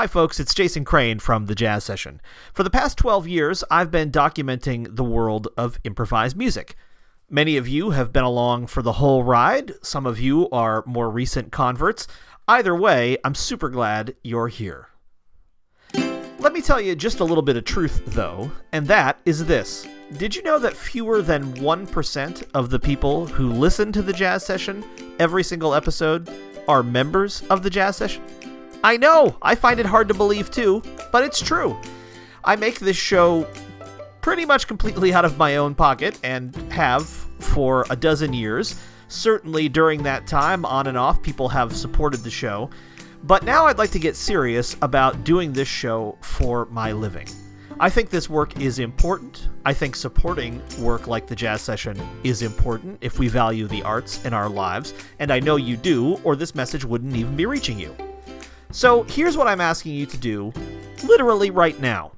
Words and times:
Hi, 0.00 0.06
folks, 0.06 0.38
it's 0.38 0.54
Jason 0.54 0.84
Crane 0.84 1.18
from 1.18 1.46
The 1.46 1.56
Jazz 1.56 1.82
Session. 1.82 2.20
For 2.54 2.62
the 2.62 2.70
past 2.70 2.98
12 2.98 3.26
years, 3.26 3.64
I've 3.68 3.90
been 3.90 4.12
documenting 4.12 4.94
the 4.94 5.02
world 5.02 5.48
of 5.56 5.80
improvised 5.82 6.36
music. 6.36 6.76
Many 7.28 7.56
of 7.56 7.66
you 7.66 7.90
have 7.90 8.12
been 8.12 8.22
along 8.22 8.68
for 8.68 8.80
the 8.80 8.92
whole 8.92 9.24
ride, 9.24 9.72
some 9.82 10.06
of 10.06 10.20
you 10.20 10.48
are 10.50 10.84
more 10.86 11.10
recent 11.10 11.50
converts. 11.50 12.06
Either 12.46 12.76
way, 12.76 13.18
I'm 13.24 13.34
super 13.34 13.68
glad 13.68 14.14
you're 14.22 14.46
here. 14.46 14.86
Let 15.94 16.52
me 16.52 16.60
tell 16.60 16.80
you 16.80 16.94
just 16.94 17.18
a 17.18 17.24
little 17.24 17.42
bit 17.42 17.56
of 17.56 17.64
truth, 17.64 18.00
though, 18.06 18.52
and 18.70 18.86
that 18.86 19.18
is 19.24 19.46
this. 19.46 19.84
Did 20.16 20.36
you 20.36 20.44
know 20.44 20.60
that 20.60 20.76
fewer 20.76 21.22
than 21.22 21.54
1% 21.54 22.44
of 22.54 22.70
the 22.70 22.78
people 22.78 23.26
who 23.26 23.50
listen 23.50 23.90
to 23.90 24.02
the 24.02 24.12
jazz 24.12 24.46
session 24.46 24.84
every 25.18 25.42
single 25.42 25.74
episode 25.74 26.30
are 26.68 26.84
members 26.84 27.42
of 27.50 27.64
the 27.64 27.70
jazz 27.70 27.96
session? 27.96 28.22
I 28.84 28.96
know, 28.96 29.36
I 29.42 29.56
find 29.56 29.80
it 29.80 29.86
hard 29.86 30.08
to 30.08 30.14
believe 30.14 30.50
too, 30.50 30.82
but 31.10 31.24
it's 31.24 31.40
true. 31.40 31.76
I 32.44 32.54
make 32.54 32.78
this 32.78 32.96
show 32.96 33.46
pretty 34.20 34.44
much 34.44 34.68
completely 34.68 35.12
out 35.12 35.24
of 35.24 35.36
my 35.36 35.56
own 35.56 35.74
pocket 35.74 36.18
and 36.22 36.54
have 36.72 37.06
for 37.06 37.84
a 37.90 37.96
dozen 37.96 38.32
years. 38.32 38.80
Certainly 39.08 39.70
during 39.70 40.02
that 40.04 40.26
time, 40.26 40.64
on 40.64 40.86
and 40.86 40.96
off, 40.96 41.20
people 41.22 41.48
have 41.48 41.74
supported 41.74 42.20
the 42.20 42.30
show. 42.30 42.70
But 43.24 43.42
now 43.42 43.66
I'd 43.66 43.78
like 43.78 43.90
to 43.92 43.98
get 43.98 44.14
serious 44.14 44.76
about 44.80 45.24
doing 45.24 45.52
this 45.52 45.66
show 45.66 46.16
for 46.20 46.66
my 46.66 46.92
living. 46.92 47.26
I 47.80 47.90
think 47.90 48.10
this 48.10 48.30
work 48.30 48.60
is 48.60 48.78
important. 48.78 49.48
I 49.64 49.72
think 49.72 49.96
supporting 49.96 50.62
work 50.78 51.06
like 51.08 51.26
the 51.26 51.36
jazz 51.36 51.62
session 51.62 52.00
is 52.22 52.42
important 52.42 52.98
if 53.00 53.18
we 53.18 53.28
value 53.28 53.66
the 53.66 53.82
arts 53.82 54.24
in 54.24 54.32
our 54.32 54.48
lives, 54.48 54.94
and 55.18 55.32
I 55.32 55.40
know 55.40 55.56
you 55.56 55.76
do, 55.76 56.20
or 56.22 56.36
this 56.36 56.54
message 56.54 56.84
wouldn't 56.84 57.16
even 57.16 57.34
be 57.34 57.46
reaching 57.46 57.78
you. 57.78 57.94
So 58.70 59.04
here's 59.04 59.36
what 59.36 59.46
I'm 59.46 59.60
asking 59.60 59.94
you 59.94 60.06
to 60.06 60.16
do, 60.18 60.52
literally 61.04 61.50
right 61.50 61.78
now. 61.80 62.12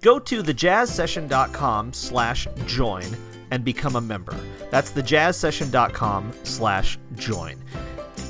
Go 0.00 0.18
to 0.20 0.42
thejazzsession.com 0.42 1.92
slash 1.92 2.46
join 2.66 3.04
and 3.50 3.64
become 3.64 3.96
a 3.96 4.00
member. 4.00 4.36
That's 4.70 4.92
thejazzsession.com 4.92 6.32
slash 6.44 6.98
join. 7.16 7.62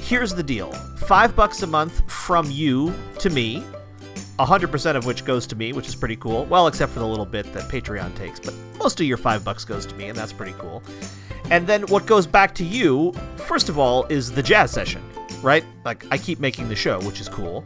Here's 0.00 0.34
the 0.34 0.42
deal. 0.42 0.72
Five 1.06 1.36
bucks 1.36 1.62
a 1.62 1.66
month 1.66 2.10
from 2.10 2.50
you 2.50 2.94
to 3.18 3.28
me, 3.28 3.62
100% 4.38 4.96
of 4.96 5.04
which 5.04 5.24
goes 5.26 5.46
to 5.48 5.56
me, 5.56 5.72
which 5.74 5.88
is 5.88 5.94
pretty 5.94 6.16
cool. 6.16 6.46
Well, 6.46 6.66
except 6.66 6.92
for 6.92 7.00
the 7.00 7.06
little 7.06 7.26
bit 7.26 7.52
that 7.52 7.70
Patreon 7.70 8.16
takes, 8.16 8.40
but 8.40 8.54
most 8.78 9.00
of 9.00 9.06
your 9.06 9.18
five 9.18 9.44
bucks 9.44 9.64
goes 9.64 9.84
to 9.86 9.94
me, 9.96 10.08
and 10.08 10.16
that's 10.16 10.32
pretty 10.32 10.54
cool. 10.58 10.82
And 11.50 11.66
then 11.66 11.82
what 11.88 12.06
goes 12.06 12.26
back 12.26 12.54
to 12.56 12.64
you, 12.64 13.12
first 13.36 13.68
of 13.68 13.78
all, 13.78 14.04
is 14.06 14.32
the 14.32 14.42
jazz 14.42 14.70
session 14.70 15.02
right? 15.42 15.64
Like, 15.84 16.04
I 16.10 16.18
keep 16.18 16.40
making 16.40 16.68
the 16.68 16.76
show, 16.76 17.00
which 17.00 17.20
is 17.20 17.28
cool. 17.28 17.64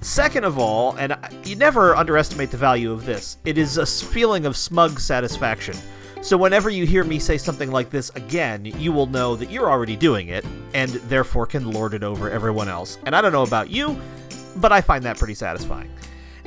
Second 0.00 0.44
of 0.44 0.58
all, 0.58 0.94
and 0.96 1.16
you 1.44 1.56
never 1.56 1.96
underestimate 1.96 2.50
the 2.50 2.56
value 2.56 2.92
of 2.92 3.06
this, 3.06 3.38
it 3.44 3.56
is 3.56 3.78
a 3.78 3.86
feeling 3.86 4.44
of 4.44 4.56
smug 4.56 5.00
satisfaction. 5.00 5.76
So 6.20 6.36
whenever 6.36 6.70
you 6.70 6.86
hear 6.86 7.04
me 7.04 7.18
say 7.18 7.36
something 7.36 7.70
like 7.70 7.90
this 7.90 8.10
again, 8.10 8.64
you 8.64 8.92
will 8.92 9.06
know 9.06 9.36
that 9.36 9.50
you're 9.50 9.70
already 9.70 9.96
doing 9.96 10.28
it, 10.28 10.44
and 10.72 10.90
therefore 10.90 11.46
can 11.46 11.70
lord 11.70 11.94
it 11.94 12.02
over 12.02 12.30
everyone 12.30 12.68
else. 12.68 12.98
And 13.04 13.14
I 13.14 13.20
don't 13.20 13.32
know 13.32 13.42
about 13.42 13.70
you, 13.70 13.98
but 14.56 14.72
I 14.72 14.80
find 14.80 15.04
that 15.04 15.18
pretty 15.18 15.34
satisfying. 15.34 15.90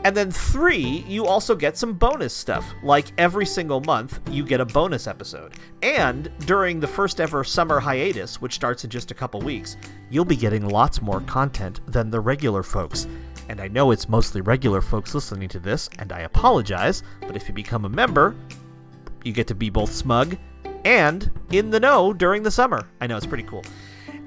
And 0.08 0.16
then 0.16 0.32
three, 0.32 1.04
you 1.06 1.26
also 1.26 1.54
get 1.54 1.76
some 1.76 1.92
bonus 1.92 2.34
stuff. 2.34 2.66
Like 2.82 3.12
every 3.18 3.46
single 3.46 3.82
month, 3.82 4.22
you 4.32 4.46
get 4.46 4.62
a 4.62 4.66
bonus 4.66 5.06
episode. 5.06 5.56
And 5.82 6.32
during 6.46 6.80
the 6.80 6.88
first 6.88 7.20
ever 7.20 7.44
summer 7.44 7.82
hiatus, 7.82 8.40
which 8.40 8.54
starts 8.54 8.86
in 8.86 8.90
just 8.90 9.12
a 9.12 9.14
couple 9.14 9.42
weeks, 9.42 9.76
you'll 10.10 10.24
be 10.24 10.38
getting 10.38 10.70
lots 10.70 11.02
more 11.02 11.20
content 11.20 11.82
than 11.88 12.10
the 12.10 12.22
regular 12.22 12.64
folks. 12.64 13.06
And 13.50 13.60
I 13.60 13.68
know 13.68 13.92
it's 13.92 14.08
mostly 14.08 14.40
regular 14.40 14.80
folks 14.80 15.14
listening 15.14 15.50
to 15.50 15.60
this, 15.60 15.90
and 16.00 16.14
I 16.14 16.22
apologize, 16.22 17.04
but 17.20 17.36
if 17.36 17.50
you 17.50 17.54
become 17.54 17.84
a 17.84 17.90
member, 17.90 18.34
you 19.26 19.34
get 19.34 19.48
to 19.48 19.56
be 19.56 19.70
both 19.70 19.92
smug 19.92 20.38
and 20.86 21.30
in 21.52 21.70
the 21.70 21.82
know 21.82 22.14
during 22.14 22.44
the 22.44 22.52
summer. 22.52 22.88
I 23.02 23.08
know 23.08 23.18
it's 23.18 23.26
pretty 23.26 23.44
cool. 23.44 23.66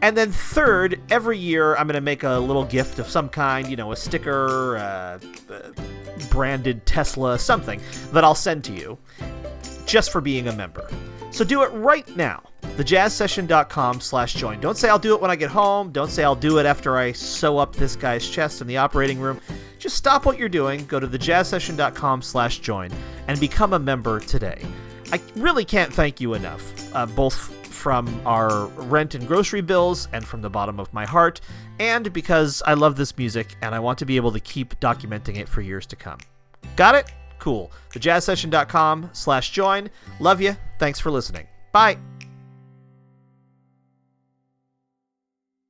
And 0.02 0.16
then 0.16 0.32
third, 0.32 1.00
every 1.10 1.38
year 1.38 1.76
I'm 1.76 1.86
going 1.86 1.94
to 1.94 2.00
make 2.00 2.22
a 2.22 2.38
little 2.38 2.64
gift 2.64 2.98
of 2.98 3.08
some 3.08 3.28
kind, 3.28 3.68
you 3.68 3.76
know, 3.76 3.92
a 3.92 3.96
sticker, 3.96 4.78
uh, 4.78 5.18
uh, 5.52 5.72
branded 6.30 6.86
Tesla, 6.86 7.38
something 7.38 7.80
that 8.12 8.24
I'll 8.24 8.34
send 8.34 8.64
to 8.64 8.72
you 8.72 8.98
just 9.84 10.10
for 10.10 10.20
being 10.20 10.48
a 10.48 10.52
member. 10.52 10.88
So 11.30 11.44
do 11.44 11.62
it 11.62 11.68
right 11.68 12.08
now. 12.16 12.42
Thejazzsession.com 12.62 14.00
slash 14.00 14.34
join. 14.34 14.60
Don't 14.60 14.76
say 14.76 14.88
I'll 14.88 14.98
do 14.98 15.14
it 15.14 15.20
when 15.20 15.30
I 15.30 15.36
get 15.36 15.50
home. 15.50 15.92
Don't 15.92 16.10
say 16.10 16.24
I'll 16.24 16.34
do 16.34 16.58
it 16.58 16.66
after 16.66 16.96
I 16.96 17.12
sew 17.12 17.58
up 17.58 17.74
this 17.74 17.94
guy's 17.96 18.28
chest 18.28 18.60
in 18.60 18.66
the 18.66 18.78
operating 18.78 19.20
room. 19.20 19.40
Just 19.78 19.96
stop 19.96 20.24
what 20.24 20.38
you're 20.38 20.48
doing, 20.48 20.86
go 20.86 21.00
to 21.00 21.06
thejazzsession.com 21.06 22.22
slash 22.22 22.60
join, 22.60 22.90
and 23.28 23.38
become 23.40 23.72
a 23.72 23.78
member 23.78 24.20
today. 24.20 24.64
I 25.12 25.20
really 25.36 25.64
can't 25.64 25.92
thank 25.92 26.20
you 26.20 26.34
enough, 26.34 26.94
uh, 26.94 27.06
both 27.06 27.59
from 27.80 28.20
our 28.26 28.66
rent 28.66 29.14
and 29.14 29.26
grocery 29.26 29.62
bills 29.62 30.06
and 30.12 30.26
from 30.26 30.42
the 30.42 30.50
bottom 30.50 30.78
of 30.78 30.92
my 30.92 31.06
heart, 31.06 31.40
and 31.78 32.12
because 32.12 32.62
I 32.66 32.74
love 32.74 32.94
this 32.94 33.16
music 33.16 33.56
and 33.62 33.74
I 33.74 33.78
want 33.78 33.98
to 34.00 34.04
be 34.04 34.16
able 34.16 34.32
to 34.32 34.40
keep 34.40 34.78
documenting 34.80 35.38
it 35.38 35.48
for 35.48 35.62
years 35.62 35.86
to 35.86 35.96
come. 35.96 36.18
Got 36.76 36.94
it? 36.94 37.10
Cool. 37.38 37.72
Thejazzsession.com 37.92 39.10
slash 39.14 39.50
join. 39.50 39.88
Love 40.20 40.42
you. 40.42 40.54
Thanks 40.78 41.00
for 41.00 41.10
listening. 41.10 41.46
Bye. 41.72 41.96